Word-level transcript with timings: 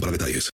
para 0.00 0.12
detalles. 0.12 0.50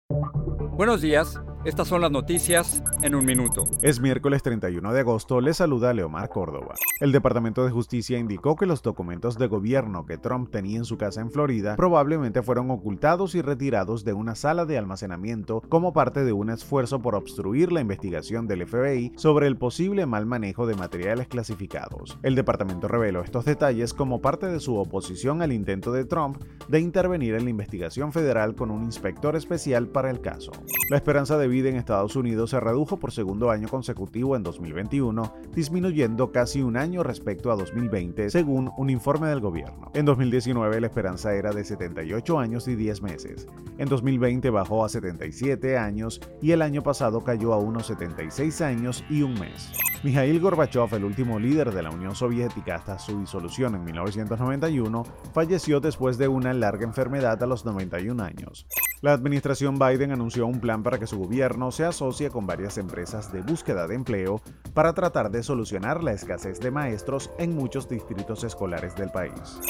Buenos 0.76 1.00
días. 1.00 1.38
Estas 1.64 1.86
son 1.86 2.00
las 2.00 2.10
noticias 2.10 2.82
en 3.02 3.14
un 3.14 3.24
minuto. 3.24 3.62
Es 3.82 4.00
miércoles 4.00 4.42
31 4.42 4.92
de 4.92 4.98
agosto, 4.98 5.40
le 5.40 5.54
saluda 5.54 5.94
Leomar 5.94 6.28
Córdoba. 6.28 6.74
El 6.98 7.12
Departamento 7.12 7.64
de 7.64 7.70
Justicia 7.70 8.18
indicó 8.18 8.56
que 8.56 8.66
los 8.66 8.82
documentos 8.82 9.38
de 9.38 9.46
gobierno 9.46 10.04
que 10.04 10.18
Trump 10.18 10.50
tenía 10.50 10.78
en 10.78 10.84
su 10.84 10.98
casa 10.98 11.20
en 11.20 11.30
Florida 11.30 11.76
probablemente 11.76 12.42
fueron 12.42 12.68
ocultados 12.72 13.36
y 13.36 13.42
retirados 13.42 14.04
de 14.04 14.12
una 14.12 14.34
sala 14.34 14.66
de 14.66 14.76
almacenamiento 14.76 15.62
como 15.68 15.92
parte 15.92 16.24
de 16.24 16.32
un 16.32 16.50
esfuerzo 16.50 17.00
por 17.00 17.14
obstruir 17.14 17.70
la 17.70 17.80
investigación 17.80 18.48
del 18.48 18.66
FBI 18.66 19.12
sobre 19.14 19.46
el 19.46 19.56
posible 19.56 20.04
mal 20.04 20.26
manejo 20.26 20.66
de 20.66 20.74
materiales 20.74 21.28
clasificados. 21.28 22.18
El 22.24 22.34
departamento 22.34 22.88
reveló 22.88 23.22
estos 23.22 23.44
detalles 23.44 23.94
como 23.94 24.20
parte 24.20 24.46
de 24.46 24.58
su 24.58 24.74
oposición 24.74 25.42
al 25.42 25.52
intento 25.52 25.92
de 25.92 26.06
Trump 26.06 26.42
de 26.66 26.80
intervenir 26.80 27.36
en 27.36 27.44
la 27.44 27.50
investigación 27.50 28.12
federal 28.12 28.56
con 28.56 28.72
un 28.72 28.82
inspector 28.82 29.36
especial 29.36 29.86
para 29.86 30.10
el 30.10 30.20
caso. 30.20 30.50
La 30.92 30.98
esperanza 30.98 31.38
de 31.38 31.48
vida 31.48 31.70
en 31.70 31.76
Estados 31.76 32.16
Unidos 32.16 32.50
se 32.50 32.60
redujo 32.60 32.98
por 32.98 33.12
segundo 33.12 33.50
año 33.50 33.66
consecutivo 33.66 34.36
en 34.36 34.42
2021, 34.42 35.32
disminuyendo 35.54 36.32
casi 36.32 36.60
un 36.60 36.76
año 36.76 37.02
respecto 37.02 37.50
a 37.50 37.56
2020, 37.56 38.28
según 38.28 38.70
un 38.76 38.90
informe 38.90 39.28
del 39.28 39.40
gobierno. 39.40 39.90
En 39.94 40.04
2019 40.04 40.82
la 40.82 40.86
esperanza 40.88 41.34
era 41.34 41.50
de 41.52 41.64
78 41.64 42.38
años 42.38 42.68
y 42.68 42.74
10 42.74 43.00
meses. 43.00 43.48
En 43.78 43.88
2020 43.88 44.50
bajó 44.50 44.84
a 44.84 44.90
77 44.90 45.78
años 45.78 46.20
y 46.42 46.50
el 46.50 46.60
año 46.60 46.82
pasado 46.82 47.22
cayó 47.22 47.54
a 47.54 47.58
unos 47.58 47.86
76 47.86 48.60
años 48.60 49.02
y 49.08 49.22
un 49.22 49.32
mes. 49.40 49.72
Mikhail 50.02 50.40
Gorbachev, 50.40 50.92
el 50.94 51.04
último 51.04 51.38
líder 51.38 51.72
de 51.72 51.80
la 51.80 51.90
Unión 51.90 52.16
Soviética 52.16 52.74
hasta 52.74 52.98
su 52.98 53.20
disolución 53.20 53.76
en 53.76 53.84
1991, 53.84 55.04
falleció 55.32 55.78
después 55.78 56.18
de 56.18 56.26
una 56.26 56.52
larga 56.52 56.84
enfermedad 56.84 57.40
a 57.40 57.46
los 57.46 57.64
91 57.64 58.20
años. 58.20 58.66
La 59.00 59.12
administración 59.12 59.78
Biden 59.78 60.10
anunció 60.10 60.46
un 60.46 60.60
plan 60.60 60.82
para 60.82 60.98
que 60.98 61.06
su 61.06 61.18
gobierno 61.18 61.70
se 61.70 61.84
asocie 61.84 62.30
con 62.30 62.48
varias 62.48 62.78
empresas 62.78 63.32
de 63.32 63.42
búsqueda 63.42 63.86
de 63.86 63.94
empleo 63.94 64.40
para 64.74 64.92
tratar 64.92 65.30
de 65.30 65.44
solucionar 65.44 66.02
la 66.02 66.12
escasez 66.12 66.58
de 66.58 66.72
maestros 66.72 67.30
en 67.38 67.54
muchos 67.54 67.88
distritos 67.88 68.42
escolares 68.42 68.96
del 68.96 69.10
país. 69.10 69.60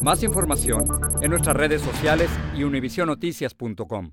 Más 0.00 0.22
información 0.22 0.84
en 1.20 1.30
nuestras 1.30 1.56
redes 1.56 1.82
sociales 1.82 2.30
y 2.54 2.64
univisionoticias.com. 2.64 4.12